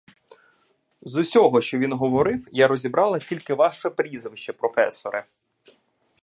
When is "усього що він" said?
1.15-1.93